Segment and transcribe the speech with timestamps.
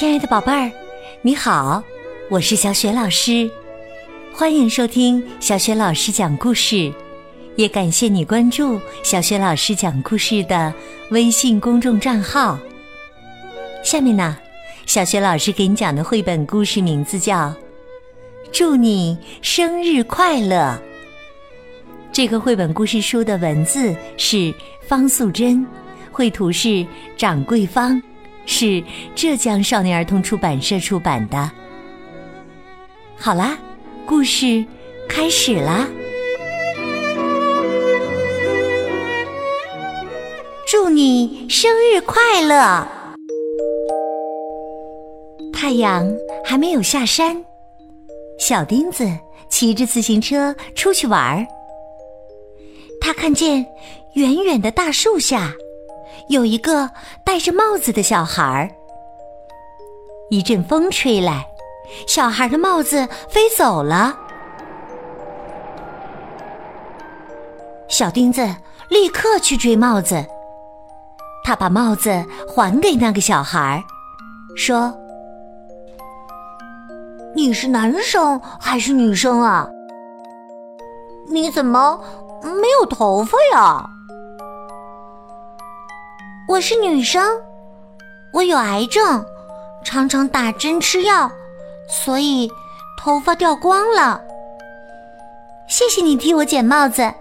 [0.00, 0.72] 亲爱的宝贝儿，
[1.20, 1.84] 你好，
[2.30, 3.50] 我是小雪老师，
[4.32, 6.90] 欢迎收听小雪老师讲故事，
[7.56, 10.72] 也感谢你关注小雪老师讲故事的
[11.10, 12.58] 微信公众账号。
[13.84, 14.38] 下面呢，
[14.86, 17.48] 小雪老师给你讲的绘本故事名字叫
[18.50, 20.56] 《祝你生日快乐》。
[22.10, 25.62] 这个绘本故事书的文字是方素珍，
[26.10, 26.86] 绘图是
[27.18, 28.02] 掌柜方，
[28.52, 28.82] 是
[29.14, 31.48] 浙江少年儿童出版社出版的。
[33.16, 33.56] 好啦，
[34.04, 34.66] 故事
[35.08, 35.86] 开始啦！
[40.66, 42.86] 祝你生日快乐！
[45.54, 46.04] 太阳
[46.44, 47.44] 还没有下山，
[48.40, 49.08] 小钉子
[49.48, 51.46] 骑着自行车出去玩儿。
[53.00, 53.64] 他看见
[54.14, 55.52] 远远的大树下
[56.28, 56.90] 有一个
[57.24, 58.70] 戴着帽子的小孩儿。
[60.30, 61.46] 一阵风吹来，
[62.06, 64.16] 小孩的帽子飞走了。
[67.88, 68.48] 小钉子
[68.88, 70.24] 立刻去追帽子，
[71.44, 73.82] 他把帽子还给那个小孩，
[74.56, 74.94] 说
[77.34, 79.68] ：“你是男生还是女生啊？
[81.28, 82.00] 你怎么？”
[82.42, 83.84] 没有头发呀！
[86.50, 87.40] 我是女生，
[88.32, 89.24] 我有癌症，
[89.84, 91.30] 常常打针吃药，
[91.88, 92.50] 所以
[92.98, 94.20] 头发掉光了。
[95.68, 97.14] 谢谢你替我捡帽子。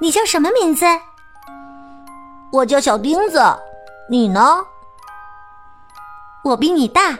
[0.00, 0.84] 你叫什么名字？
[2.50, 3.40] 我叫小钉子。
[4.10, 4.58] 你呢？
[6.42, 7.16] 我比你大，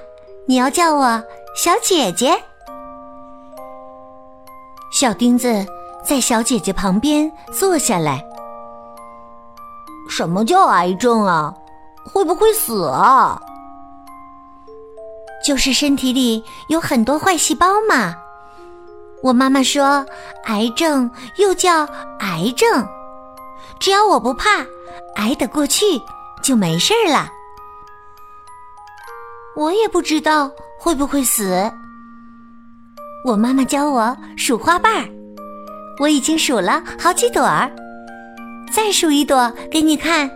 [0.48, 1.22] 你要叫我
[1.55, 2.36] 小姐姐。
[4.91, 5.64] 小钉子。
[6.05, 8.25] 在小姐姐旁边坐下来。
[10.08, 11.54] 什么叫癌症啊？
[12.04, 13.40] 会不会死啊？
[15.46, 18.14] 就是身体里有很多坏细胞嘛。
[19.22, 20.04] 我妈妈说，
[20.44, 21.84] 癌症又叫
[22.20, 22.86] 癌症，
[23.78, 24.64] 只要我不怕，
[25.16, 25.84] 挨得过去
[26.42, 27.28] 就没事儿了。
[29.56, 31.70] 我也不知道会不会死。
[33.24, 35.08] 我妈妈教我数花瓣儿。
[36.00, 37.68] 我已经数了好几朵儿，
[38.70, 40.30] 再数一朵给你看。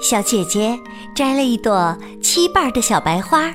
[0.00, 0.78] 小姐姐
[1.14, 3.52] 摘了一朵七瓣的小白花，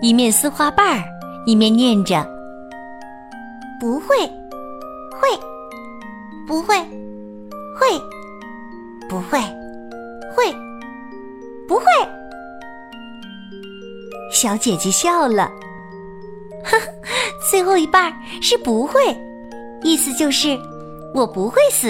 [0.00, 1.02] 一面撕花瓣，
[1.46, 2.26] 一面念着
[3.78, 4.16] ：“不会，
[5.20, 5.28] 会，
[6.46, 6.76] 不会，
[7.76, 8.00] 会，
[9.08, 9.38] 不会，
[10.34, 10.52] 会，
[11.68, 11.84] 不会。”
[14.32, 15.50] 小姐姐笑了，
[16.64, 16.86] 呵 呵。
[17.50, 19.00] 最后一半是不会，
[19.82, 20.58] 意思就是
[21.14, 21.88] 我不会死。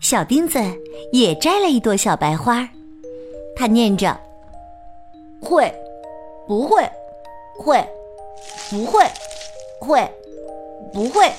[0.00, 0.58] 小钉子
[1.12, 2.68] 也摘了一朵小白花，
[3.56, 4.18] 他念着
[5.40, 5.72] ：“会，
[6.46, 6.82] 不会，
[7.56, 7.88] 会，
[8.70, 9.04] 不会，
[9.80, 10.10] 会，
[10.92, 11.32] 不会，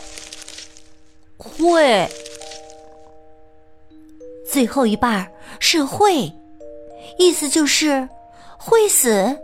[1.37, 2.09] 会。”
[4.49, 6.31] 最后一半是会，
[7.19, 8.07] 意思就是
[8.57, 9.37] 会死。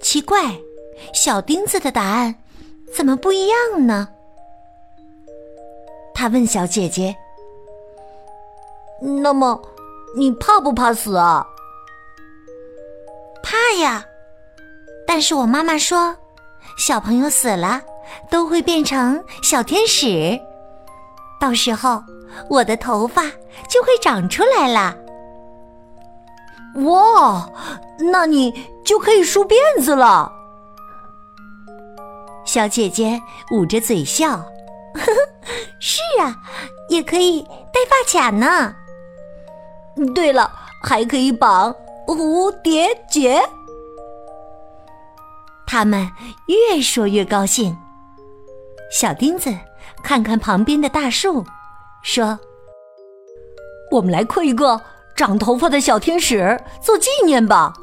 [0.00, 0.42] 奇怪，
[1.14, 2.34] 小钉子的答案
[2.94, 4.08] 怎么不一样呢？
[6.14, 7.16] 他问小姐姐
[9.00, 9.60] ：“那么，
[10.16, 11.44] 你怕不怕死啊
[13.42, 14.04] ？”“怕呀！”
[15.06, 16.14] 但是我妈妈说，
[16.78, 17.82] 小朋友死了
[18.30, 20.38] 都会变成小天使，
[21.40, 22.02] 到时候
[22.48, 23.22] 我的头发
[23.68, 24.96] 就会长出来了。
[26.84, 27.50] 哇，
[27.98, 30.32] 那你就可以梳辫子了。
[32.44, 33.20] 小姐姐
[33.50, 35.12] 捂着嘴笑，呵呵，
[35.80, 36.36] 是啊，
[36.88, 38.74] 也可以戴发卡呢。
[40.14, 40.50] 对了，
[40.82, 41.74] 还可以绑
[42.06, 43.42] 蝴蝶结。
[45.66, 46.10] 他们
[46.46, 47.76] 越说越高兴。
[48.90, 49.50] 小钉子
[50.02, 51.44] 看看旁边的大树，
[52.02, 52.38] 说
[53.90, 54.80] ：“我们来刻一个。”
[55.14, 57.74] 长头发的小天使做纪念吧！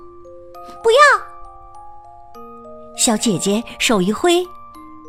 [0.83, 0.97] 不要！
[2.99, 4.45] 小姐姐手一挥，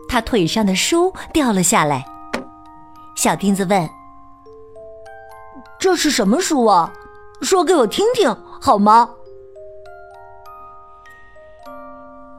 [0.09, 2.05] 她腿上的书掉了下来。
[3.17, 3.91] 小钉子问
[5.77, 6.93] ：“这是什么书啊？
[7.43, 9.11] 说给我听听好吗？”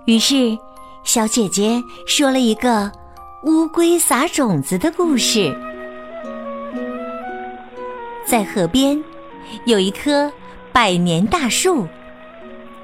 [0.08, 0.58] 于是，
[1.04, 2.90] 小姐姐说了一个
[3.44, 5.54] 乌龟撒种子的故事，
[8.26, 9.04] 在河边。
[9.66, 10.32] 有一棵
[10.72, 11.86] 百年大树，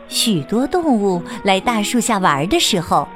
[0.07, 3.07] 许多动物来大树下玩的时候，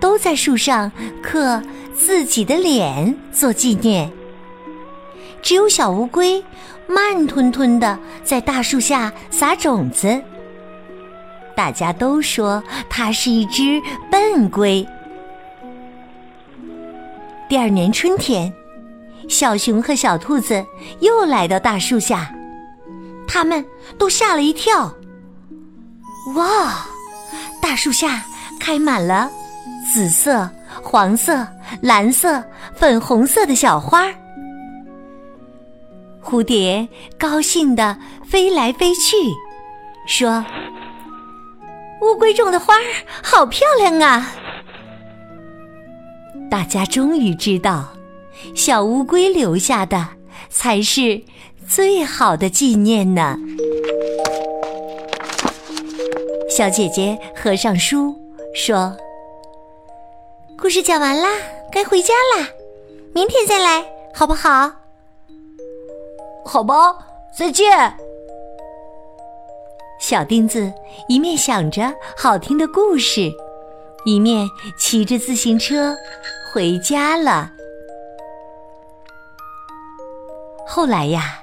[0.00, 0.90] 都在树上
[1.22, 1.62] 刻
[1.94, 4.10] 自己的脸做纪念。
[5.42, 6.42] 只有小乌龟
[6.86, 10.22] 慢吞吞的在大树下撒种子。
[11.54, 13.80] 大家都说它是一只
[14.10, 14.86] 笨龟。
[17.48, 18.52] 第二年春天，
[19.28, 20.64] 小熊和小兔子
[21.00, 22.34] 又来到大树下，
[23.28, 23.64] 他们
[23.98, 24.92] 都吓了一跳。
[26.34, 26.86] 哇！
[27.60, 28.24] 大树下
[28.60, 29.30] 开满了
[29.92, 30.48] 紫色、
[30.82, 31.46] 黄色、
[31.80, 32.42] 蓝色、
[32.74, 34.06] 粉红色的小花
[36.22, 36.86] 蝴蝶
[37.18, 39.16] 高兴地飞来飞去，
[40.06, 40.44] 说
[42.02, 42.74] ：“乌龟种的花
[43.22, 44.32] 好漂亮啊！”
[46.50, 47.94] 大家终于知道，
[48.54, 50.08] 小乌龟留下的
[50.48, 51.22] 才是
[51.66, 53.38] 最好的纪念呢。
[56.56, 58.14] 小姐姐合上书，
[58.54, 58.96] 说
[60.56, 61.28] ：“故事讲完啦，
[61.72, 62.46] 该回家啦，
[63.12, 63.84] 明天再来，
[64.14, 64.70] 好不好
[66.46, 66.96] ？”“好吧，
[67.36, 67.92] 再见。”
[69.98, 70.72] 小钉子
[71.08, 73.32] 一面想着好听的故事，
[74.04, 74.48] 一面
[74.78, 75.96] 骑着自行车
[76.52, 77.50] 回家了。
[80.68, 81.40] 后来呀，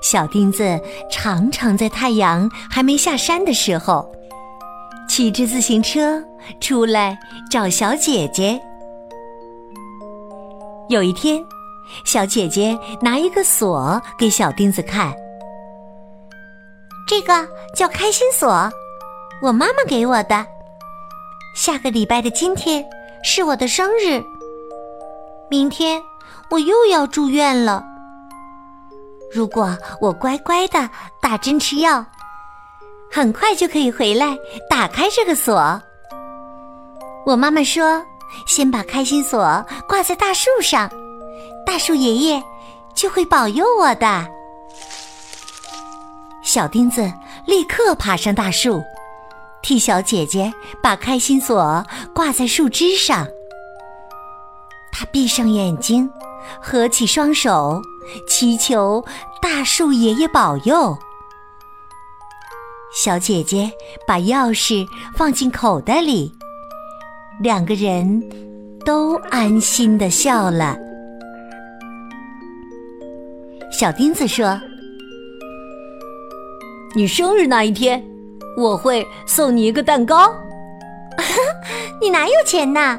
[0.00, 0.80] 小钉子
[1.10, 4.10] 常常在太阳还没下山的时候。
[5.16, 6.22] 骑着自行车
[6.60, 7.18] 出来
[7.50, 8.60] 找小姐姐。
[10.90, 11.42] 有一天，
[12.04, 15.14] 小姐姐拿一个锁给小钉子看，
[17.08, 18.70] 这个叫开心锁，
[19.40, 20.46] 我妈妈给我的。
[21.54, 22.84] 下个礼拜的今天
[23.24, 24.22] 是我的生日，
[25.48, 25.98] 明天
[26.50, 27.82] 我又要住院了。
[29.32, 30.90] 如果我乖乖的
[31.22, 32.04] 打针吃药。
[33.10, 34.36] 很快就可以回来，
[34.68, 35.80] 打开这个锁。
[37.24, 38.04] 我妈妈说
[38.46, 40.90] ：“先把开心锁挂在大树上，
[41.64, 42.42] 大树爷爷
[42.94, 44.26] 就会保佑我的。”
[46.44, 47.12] 小钉子
[47.46, 48.80] 立刻爬上大树，
[49.62, 50.52] 替小姐姐
[50.82, 53.26] 把开心锁挂在树枝上。
[54.92, 56.08] 他闭上眼睛，
[56.62, 57.82] 合起双手，
[58.28, 59.04] 祈求
[59.42, 60.96] 大树爷爷保佑。
[62.96, 63.70] 小姐姐
[64.06, 66.32] 把钥匙放进口袋里，
[67.42, 68.26] 两个人
[68.86, 70.74] 都安心的笑了。
[73.70, 74.58] 小钉子说
[76.96, 78.02] ：“你生日那一天，
[78.56, 80.34] 我会送你一个蛋糕。
[82.00, 82.98] 你哪有钱呐？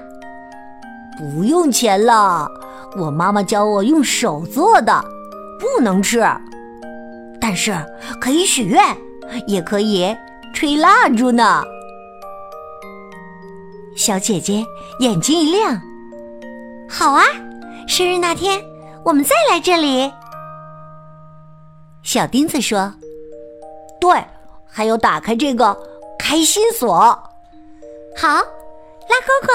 [1.17, 2.47] 不用钱了，
[2.95, 5.03] 我妈妈教我用手做的，
[5.59, 6.23] 不能吃，
[7.41, 7.75] 但是
[8.21, 8.79] 可以许愿。”
[9.45, 10.15] 也可以
[10.53, 11.63] 吹蜡烛呢。
[13.95, 14.63] 小姐姐
[14.99, 15.81] 眼睛一亮，
[16.87, 17.23] 好啊！
[17.87, 18.63] 生日那天
[19.03, 20.11] 我们再来这里。
[22.03, 22.93] 小钉子说
[23.99, 24.23] ：“对，
[24.65, 25.75] 还有打开这个
[26.19, 26.95] 开心锁。”
[28.15, 29.53] 好，拉勾勾。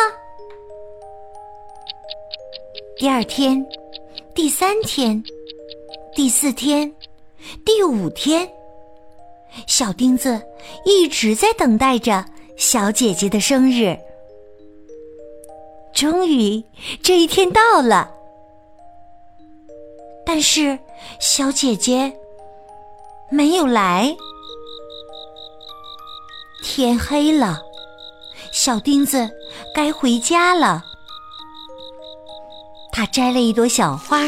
[2.97, 3.65] 第二天，
[4.35, 5.23] 第三天，
[6.15, 6.95] 第四天，
[7.65, 8.49] 第五天。
[9.67, 10.41] 小钉子
[10.85, 12.25] 一直在等待着
[12.57, 13.99] 小姐姐的生日。
[15.95, 16.65] 终于，
[17.03, 18.11] 这一天到了，
[20.25, 20.79] 但是
[21.21, 22.13] 小姐姐
[23.31, 24.17] 没有来。
[26.65, 27.61] 天黑了，
[28.53, 29.29] 小钉子
[29.75, 30.83] 该回家了。
[32.91, 34.23] 他摘了一朵小花，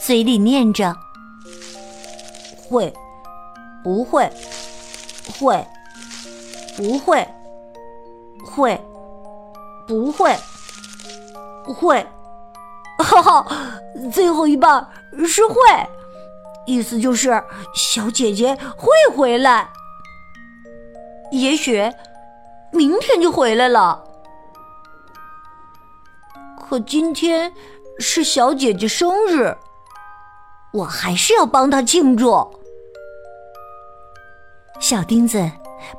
[0.00, 0.94] 嘴里念着
[2.68, 2.92] ：“会。”
[3.84, 4.30] 不会，
[5.32, 5.66] 会，
[6.76, 7.26] 不会，
[8.44, 8.80] 会，
[9.86, 10.36] 不会，
[11.64, 12.06] 会，
[12.98, 13.46] 哈哈，
[14.12, 14.86] 最后一半
[15.26, 15.54] 是会，
[16.66, 17.42] 意思就是
[17.74, 19.68] 小姐姐会回来，
[21.30, 21.92] 也许
[22.72, 24.04] 明天就回来了。
[26.68, 27.52] 可今天
[27.98, 29.56] 是小姐姐生日，
[30.72, 32.57] 我还是要帮她庆祝。
[34.80, 35.50] 小钉子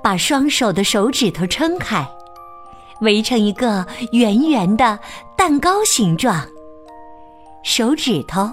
[0.01, 2.07] 把双手的手指头撑开，
[3.01, 4.97] 围成一个圆圆的
[5.35, 6.47] 蛋糕形状。
[7.63, 8.49] 手指头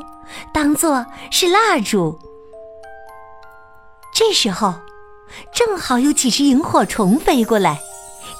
[0.53, 2.19] 当做是蜡烛。
[4.13, 4.75] 这时候，
[5.53, 7.79] 正好有几只萤火虫飞过来，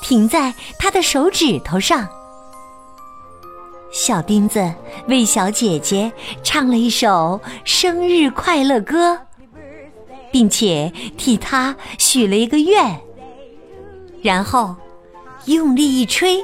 [0.03, 2.09] 停在他的手指头上。
[3.93, 4.75] 小钉子
[5.07, 6.13] 为小姐姐
[6.43, 9.26] 唱了一首生日快乐歌。
[10.31, 13.01] 并且替他许了一个愿，
[14.23, 14.75] 然后
[15.47, 16.39] 用力一吹，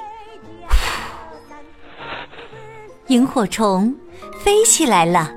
[3.09, 3.95] 萤火虫
[4.41, 5.31] 飞起来了。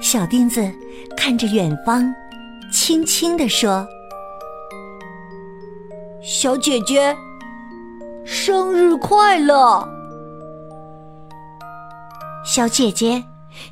[0.00, 0.70] 小钉子
[1.16, 2.12] 看着远方，
[2.72, 3.86] 轻轻地说
[6.22, 7.16] ：“小姐姐，
[8.24, 9.86] 生日快乐！”
[12.46, 13.22] 小姐姐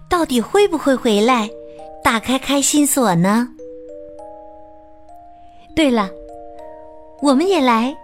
[0.09, 1.49] 到底会不会回来
[2.03, 3.49] 打开开心锁呢？
[5.75, 6.11] 对了，
[7.23, 7.97] 我们也来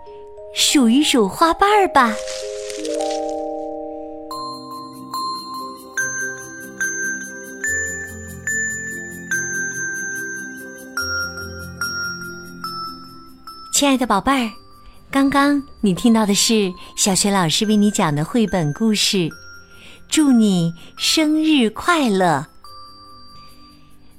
[0.54, 2.12] 数一数花瓣儿吧。
[13.72, 14.50] 亲爱的宝贝儿，
[15.10, 19.28] 刚刚你听到的是小学老师为你讲的绘本故事。
[20.08, 22.46] 祝你生日快乐！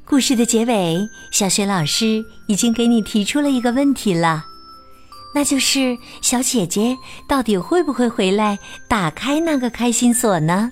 [0.07, 4.45] 故事的结尾，小雪老师已经给你提出了一个问题了，
[5.33, 6.95] 那就是小姐姐
[7.27, 10.69] 到底会不会回来打开那个开心锁呢？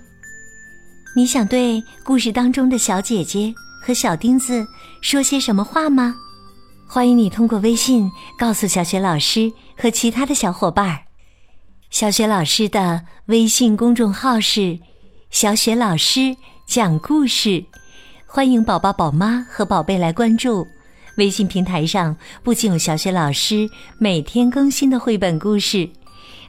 [1.15, 4.67] 你想对故事当中的小姐姐和小钉子
[5.01, 6.15] 说些什么话吗？
[6.87, 11.05] 欢迎你通过微信告诉小雪老师和其他的小伙伴儿。
[11.89, 14.77] 小雪老师的微信公众号是
[15.31, 16.37] “小雪老师
[16.67, 17.65] 讲故事”，
[18.35, 20.67] 欢迎宝宝、宝妈和宝贝来关注。
[21.17, 25.87] 微信平台上不仅有小学老师每天更新的绘本故事，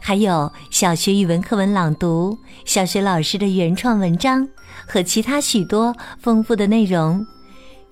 [0.00, 4.48] 还有小学语文课文朗读、小学老师的原创文章
[4.86, 7.22] 和其他许多丰富的内容。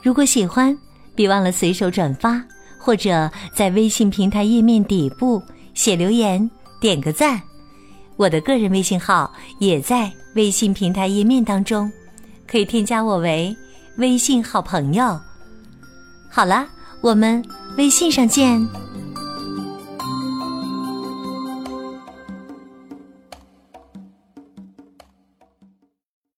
[0.03, 0.75] 如果喜欢，
[1.15, 2.43] 别忘了随手转发，
[2.79, 5.43] 或者在微信平台页面底部
[5.75, 7.39] 写留言、点个赞。
[8.17, 11.93] 我的个人微信号也在微信平台页面当中，
[12.47, 13.55] 可以添加我为
[13.97, 15.21] 微信好朋友。
[16.31, 16.67] 好了，
[17.01, 17.45] 我们
[17.77, 18.67] 微信上见。